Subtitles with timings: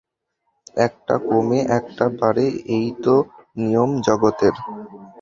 [0.77, 2.45] একটা কমে একটা বাড়ে,
[2.75, 3.15] এই তো
[3.57, 4.55] নিয়ম জগতের।